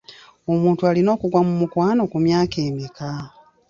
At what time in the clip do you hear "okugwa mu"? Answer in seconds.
1.15-1.53